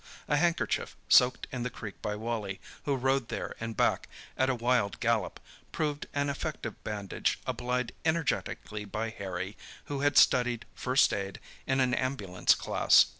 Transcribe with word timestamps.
A 0.27 0.35
handkerchief, 0.37 0.97
soaked 1.09 1.45
in 1.51 1.61
the 1.61 1.69
creek 1.69 2.01
by 2.01 2.15
Wally, 2.15 2.59
who 2.85 2.95
rode 2.95 3.27
there 3.27 3.53
and 3.59 3.77
back 3.77 4.09
at 4.35 4.49
a 4.49 4.55
wild 4.55 4.99
gallop, 4.99 5.39
proved 5.71 6.07
an 6.15 6.27
effective 6.27 6.83
bandage 6.83 7.37
applied 7.45 7.91
energetically 8.03 8.83
by 8.83 9.11
Harry, 9.11 9.55
who 9.85 9.99
had 9.99 10.17
studied 10.17 10.65
"first 10.73 11.13
aid" 11.13 11.39
in 11.67 11.79
an 11.79 11.93
ambulance 11.93 12.55
class. 12.55 13.05